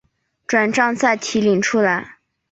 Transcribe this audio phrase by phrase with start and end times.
[0.47, 2.17] 转帐再提领出来